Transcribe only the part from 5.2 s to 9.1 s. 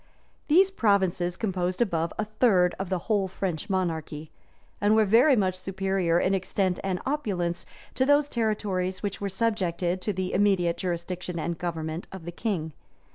much superior, in extent and opulence, to those territories